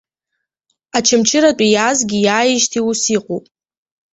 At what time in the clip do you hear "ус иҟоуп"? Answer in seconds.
2.89-3.45